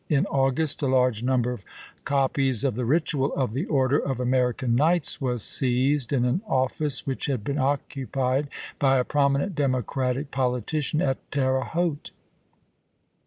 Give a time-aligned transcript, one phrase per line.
[0.09, 1.63] In August a large number of
[2.05, 7.05] copies of the ritual of the Order of American Knights was seized in an office
[7.05, 8.47] which had been occupied
[8.79, 12.09] by a prominent Democratic thTjudse,..,_^_.'^..,..,^ Advocate politician at Terre Haute.